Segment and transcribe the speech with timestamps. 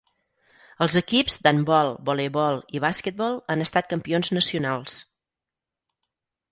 [0.85, 4.99] Els equips d'handbol, voleibol i basquetbol han estat campions nacionals.